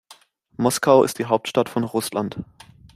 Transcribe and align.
Moskau 0.57 1.03
ist 1.03 1.19
die 1.19 1.25
Hauptstadt 1.25 1.69
von 1.69 1.83
Russland. 1.83 2.39